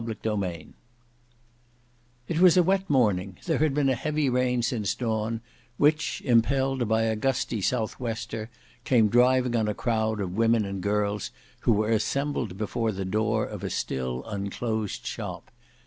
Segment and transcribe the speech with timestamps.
[0.03, 0.73] Book 3 Chapter 3
[2.27, 5.41] It was a wet morning; there had been a heavy rain since dawn,
[5.77, 8.49] which impelled by a gusty south wester
[8.83, 11.29] came driving on a crowd of women and girls
[11.59, 15.51] who were assembled before the door of a still unclosed shop.